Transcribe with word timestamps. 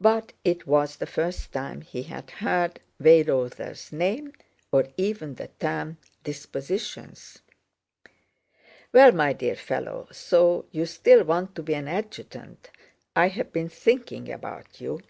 But 0.00 0.32
it 0.44 0.64
was 0.68 0.94
the 0.94 1.08
first 1.08 1.50
time 1.50 1.80
he 1.80 2.04
had 2.04 2.30
heard 2.30 2.78
Weyrother's 3.02 3.90
name, 3.90 4.32
or 4.70 4.84
even 4.96 5.34
the 5.34 5.48
term 5.58 5.98
"dispositions." 6.22 7.40
"Well, 8.92 9.10
my 9.10 9.32
dear 9.32 9.56
fellow, 9.56 10.06
so 10.12 10.66
you 10.70 10.86
still 10.86 11.24
want 11.24 11.56
to 11.56 11.64
be 11.64 11.74
an 11.74 11.88
adjutant? 11.88 12.70
I 13.16 13.26
have 13.26 13.52
been 13.52 13.68
thinking 13.68 14.30
about 14.30 14.80
you." 14.80 15.00